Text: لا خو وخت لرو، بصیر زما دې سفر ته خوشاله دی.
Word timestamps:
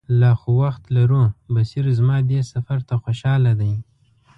لا 0.19 0.31
خو 0.39 0.49
وخت 0.63 0.83
لرو، 0.95 1.23
بصیر 1.53 1.85
زما 1.99 2.17
دې 2.29 2.39
سفر 2.51 2.79
ته 2.87 2.95
خوشاله 3.03 3.51
دی. 3.61 3.73